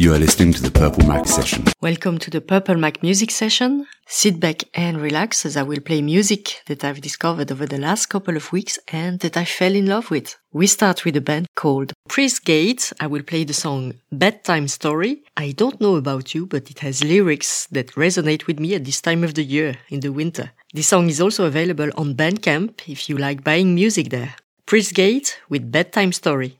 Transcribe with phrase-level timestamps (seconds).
[0.00, 1.64] You are listening to the Purple Mac session.
[1.80, 3.84] Welcome to the Purple Mac music session.
[4.06, 8.06] Sit back and relax as I will play music that I've discovered over the last
[8.06, 10.36] couple of weeks and that I fell in love with.
[10.52, 12.92] We start with a band called Priestgate.
[13.00, 15.24] I will play the song Bedtime Story.
[15.36, 19.00] I don't know about you, but it has lyrics that resonate with me at this
[19.00, 20.52] time of the year in the winter.
[20.72, 24.36] This song is also available on Bandcamp if you like buying music there.
[24.64, 26.56] Priestgate with Bedtime Story.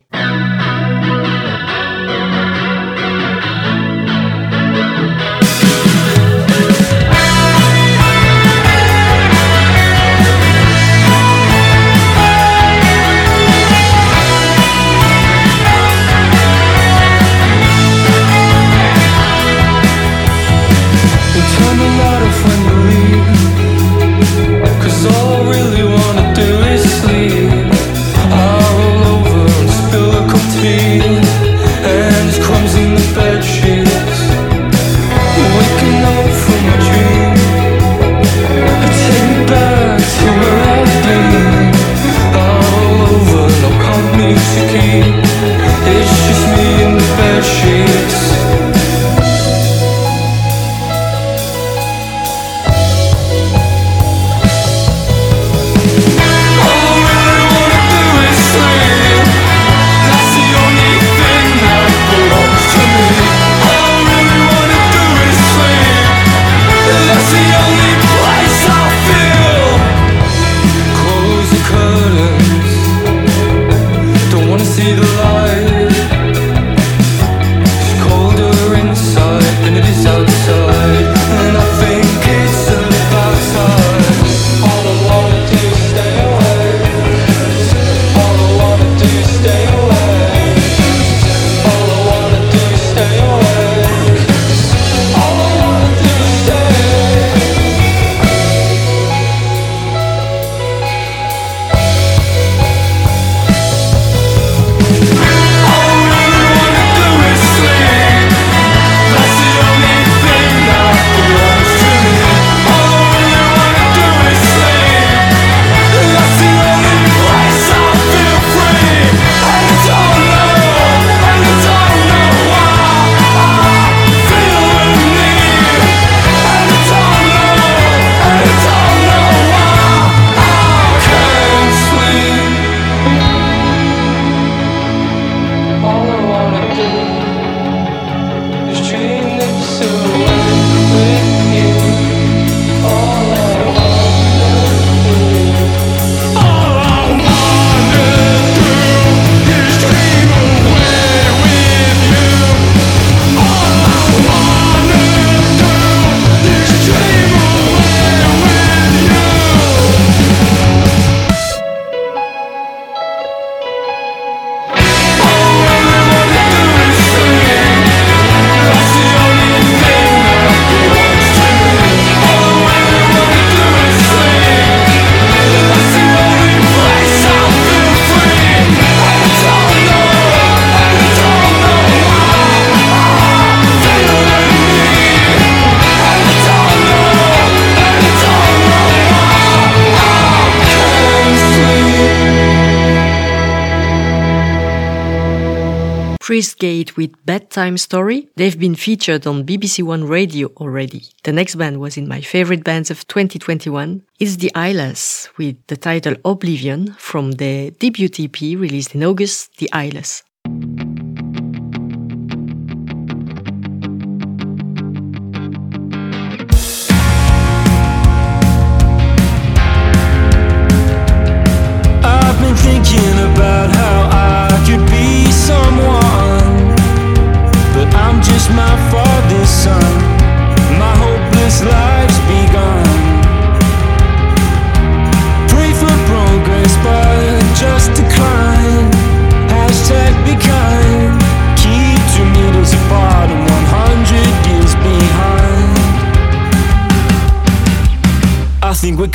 [196.38, 198.28] Gate with Bedtime Story.
[198.37, 201.03] They've been featured on BBC One Radio already.
[201.25, 204.03] The next band was in my favorite bands of 2021.
[204.21, 209.69] It's the Eyeless with the title Oblivion from their debut EP released in August, The
[209.72, 210.22] Eyeless.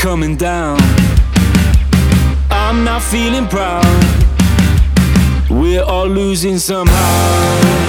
[0.04, 0.78] Coming down.
[2.52, 3.86] I'm not feeling proud.
[5.50, 7.84] We're all losing somehow.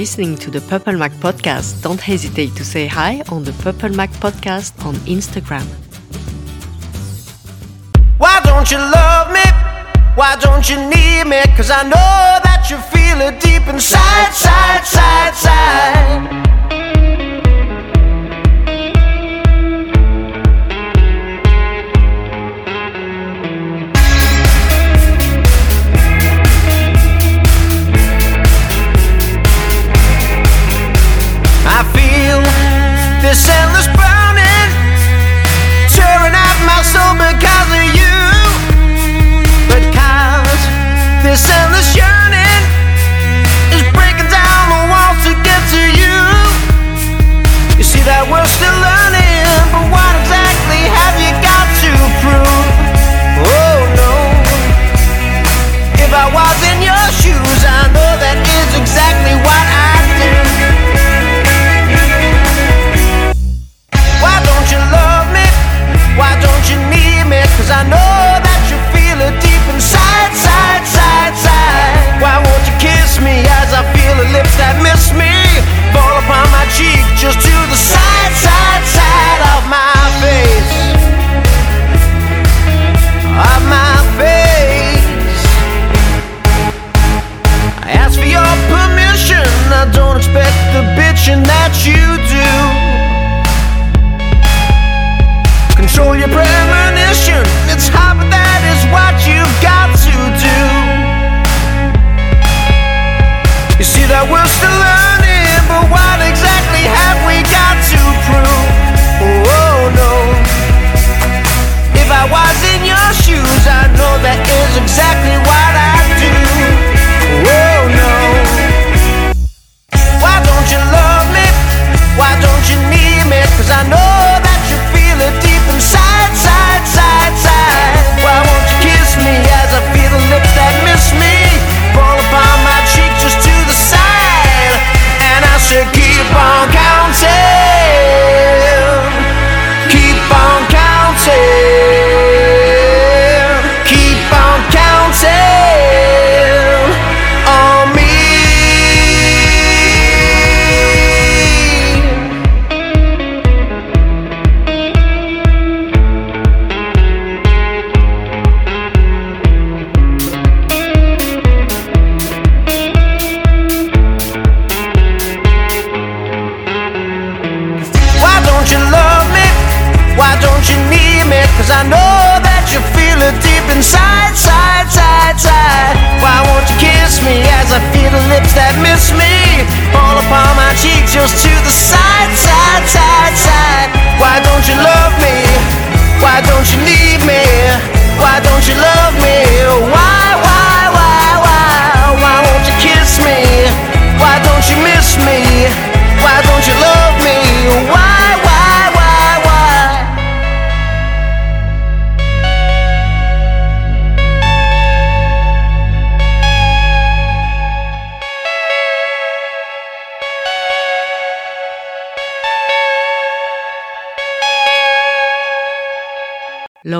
[0.00, 4.10] listening to the Purple Mac podcast, don't hesitate to say hi on the Purple Mac
[4.24, 5.66] podcast on Instagram.
[8.16, 9.46] Why don't you love me?
[10.14, 11.42] Why don't you need me?
[11.54, 12.16] Cause I know
[12.46, 14.28] that you feel it deep inside.
[14.28, 14.59] inside.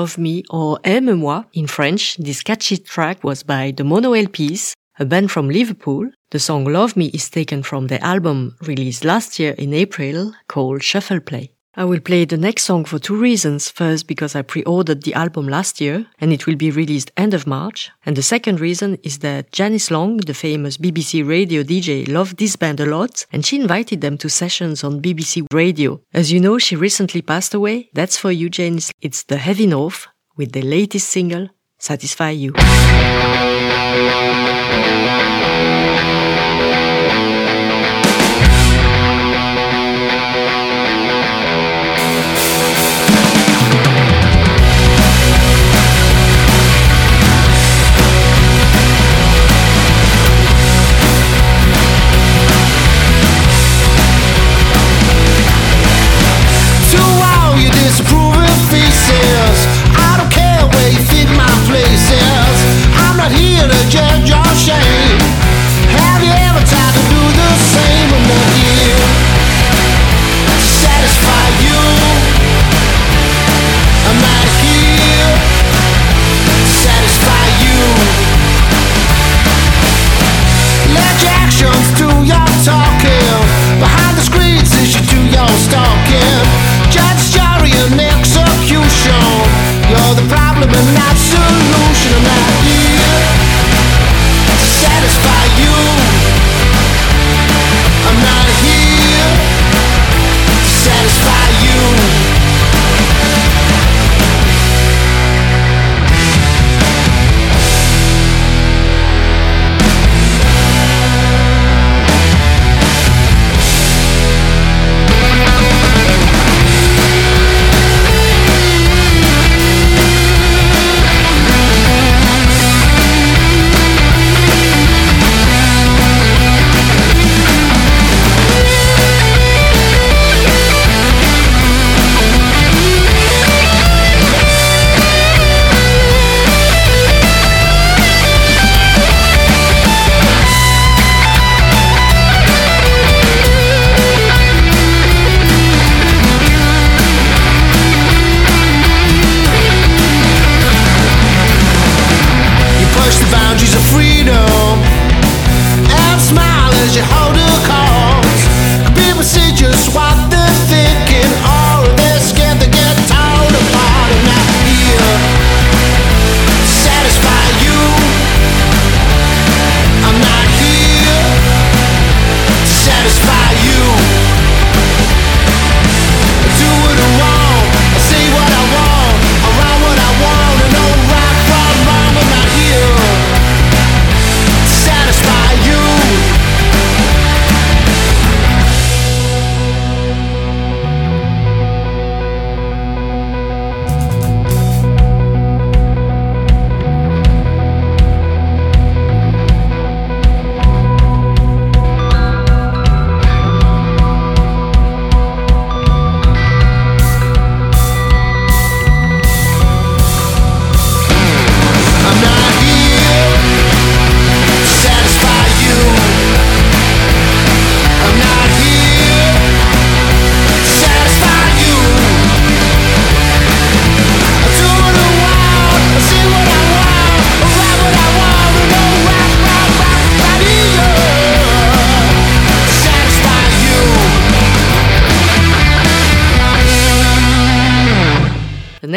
[0.01, 5.05] Love Me or Aime-moi in French, this catchy track was by the Mono LPs, a
[5.05, 6.09] band from Liverpool.
[6.31, 10.81] The song Love Me is taken from the album released last year in April called
[10.81, 11.51] Shuffle Play.
[11.73, 13.69] I will play the next song for two reasons.
[13.69, 17.47] First, because I pre-ordered the album last year and it will be released end of
[17.47, 17.89] March.
[18.05, 22.57] And the second reason is that Janice Long, the famous BBC radio DJ, loved this
[22.57, 26.01] band a lot and she invited them to sessions on BBC radio.
[26.13, 27.89] As you know, she recently passed away.
[27.93, 28.91] That's for you, Janice.
[28.99, 31.47] It's the Heavy North with the latest single,
[31.77, 32.53] Satisfy You.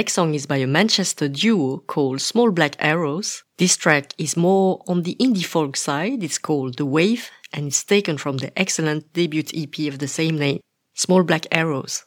[0.04, 3.42] Next song is by a Manchester duo called Small Black Arrows.
[3.56, 6.22] This track is more on the indie folk side.
[6.22, 10.36] It's called The Wave and it's taken from the excellent debut EP of the same
[10.38, 10.60] name,
[10.92, 12.04] Small Black Arrows.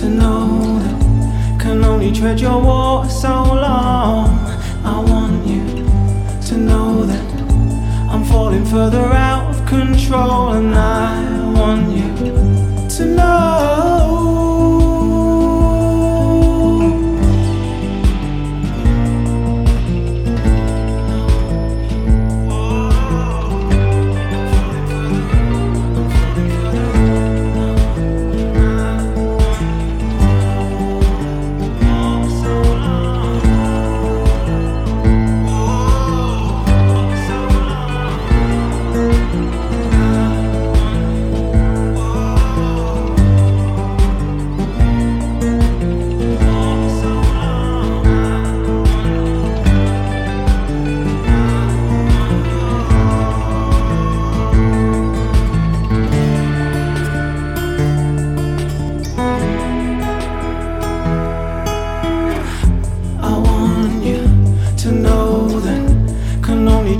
[0.00, 4.30] to know that can only tread your water so long.
[4.82, 5.62] I want you
[6.48, 7.42] to know that
[8.10, 11.29] I'm falling further out of control, and I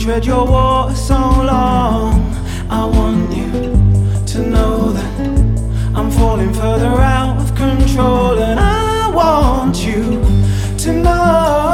[0.00, 2.34] tread your water so long.
[2.70, 3.50] I want you
[4.32, 5.20] to know that
[5.94, 10.22] I'm falling further out of control, and I want you
[10.78, 11.69] to know.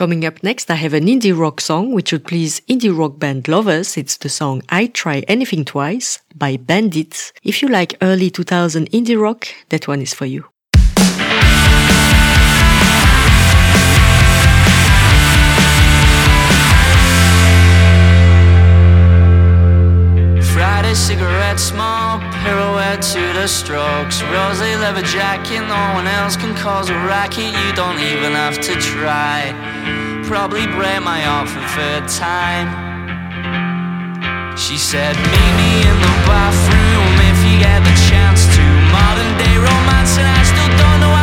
[0.00, 3.48] Coming up next, I have an indie rock song which would please indie rock band
[3.48, 3.98] lovers.
[3.98, 7.34] It's the song I Try Anything Twice by Bandits.
[7.42, 10.46] If you like early 2000 indie rock, that one is for you.
[25.00, 27.56] Leather jacket, no one else can cause a racket.
[27.56, 29.48] You don't even have to try.
[30.26, 32.68] Probably break my heart for third time.
[34.58, 38.64] She said, Meet me in the bathroom if you get the chance to.
[38.92, 41.19] Modern day romance, and I still don't know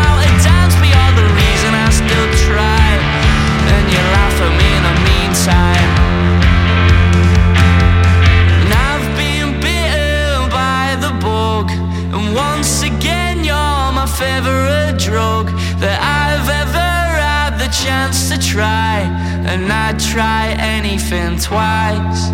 [14.19, 15.47] you're my favorite drug
[15.79, 16.77] that I've ever
[17.19, 19.01] had the chance to try.
[19.45, 22.29] And I'd try anything twice.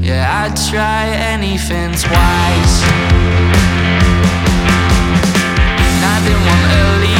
[0.00, 2.82] Yeah, I'd try anything twice.
[5.86, 7.19] And I didn't want to leave.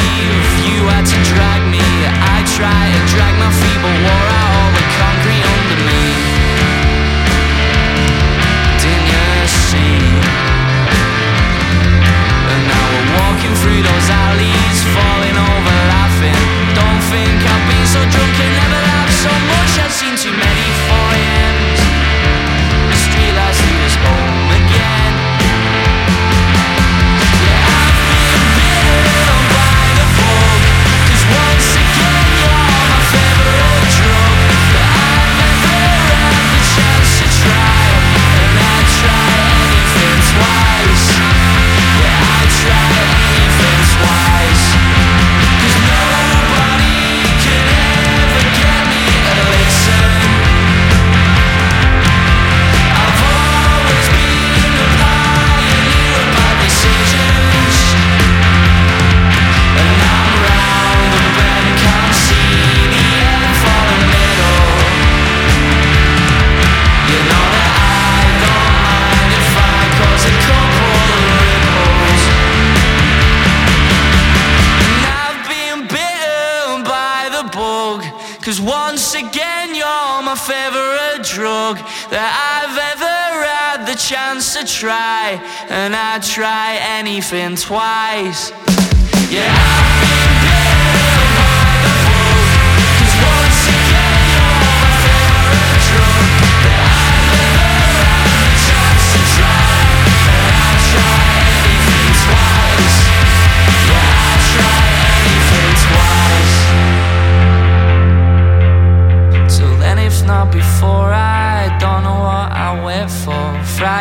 [84.11, 85.39] Chance to try.
[85.69, 88.51] And I'd try anything twice.
[89.31, 89.70] Yeah,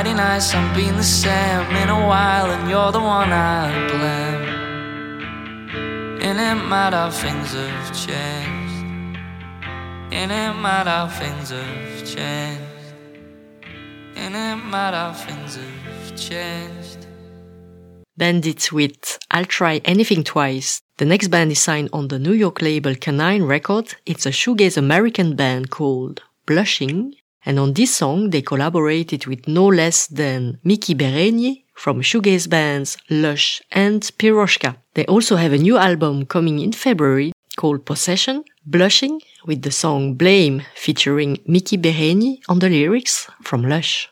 [0.01, 4.49] Friday nights, I'm being the same in a while, and you're the one I blame.
[6.23, 8.87] In it mad how things have changed.
[10.11, 12.95] In it mad how things have changed.
[14.17, 17.07] In it mad how things have changed.
[18.17, 20.81] Bandits with I'll Try Anything Twice.
[20.97, 23.97] The next band is signed on the New York label Kanine Records.
[24.07, 27.17] It's a shoegaze American band called Blushing.
[27.45, 32.99] And on this song, they collaborated with no less than Miki Berenyi from shoegaze bands
[33.09, 34.77] Lush and Piroshka.
[34.95, 40.15] They also have a new album coming in February called Possession, Blushing, with the song
[40.15, 44.11] Blame featuring Miki Berenyi on the lyrics from Lush.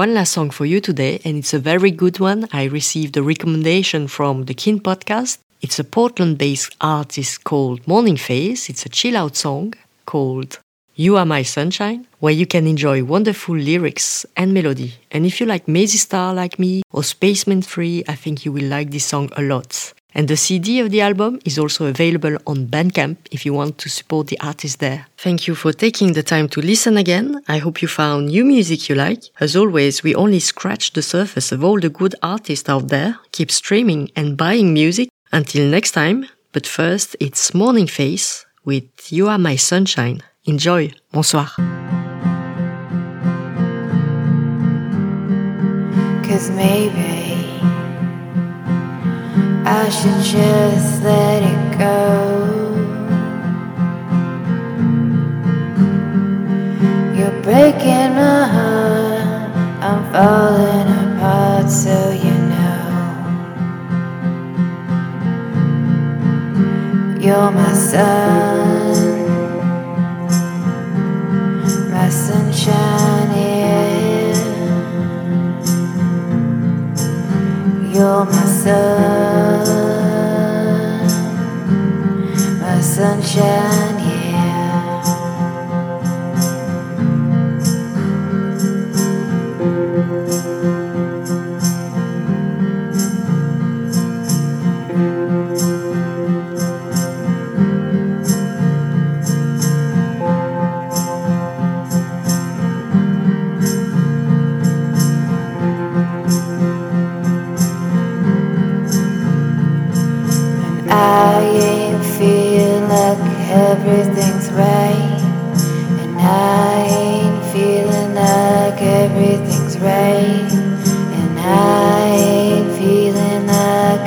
[0.00, 2.48] One last song for you today, and it's a very good one.
[2.54, 5.36] I received a recommendation from the Kin podcast.
[5.60, 8.70] It's a Portland based artist called Morning Face.
[8.70, 9.74] It's a chill out song
[10.06, 10.58] called
[10.94, 14.94] You Are My Sunshine, where you can enjoy wonderful lyrics and melody.
[15.10, 18.70] And if you like Mazzy Star like me or Spacemen 3, I think you will
[18.70, 19.92] like this song a lot.
[20.14, 23.88] And the CD of the album is also available on Bandcamp if you want to
[23.88, 25.06] support the artist there.
[25.16, 27.42] Thank you for taking the time to listen again.
[27.48, 29.22] I hope you found new music you like.
[29.40, 33.18] As always, we only scratch the surface of all the good artists out there.
[33.32, 35.08] Keep streaming and buying music.
[35.32, 40.22] Until next time, but first it's Morning Face with You Are My Sunshine.
[40.44, 40.90] Enjoy.
[41.12, 41.48] Bonsoir.
[46.26, 47.09] Cause maybe
[49.64, 52.50] I should just let it go.
[57.16, 59.50] You're breaking my heart,
[59.82, 62.78] I'm falling apart, so you know.
[67.20, 69.20] You're my sun,
[71.90, 73.29] my sunshine,
[78.20, 79.66] You're my sun,
[82.60, 83.89] my sunshine,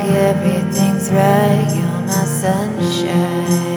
[0.08, 1.66] everything's right.
[1.74, 3.73] You're my sunshine.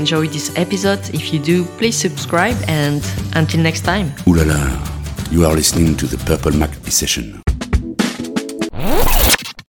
[0.00, 1.02] Enjoyed this episode.
[1.12, 3.02] If you do, please subscribe and
[3.34, 4.12] until next time.
[4.26, 4.60] Ooh la la,
[5.30, 7.39] you are listening to the Purple Mac session.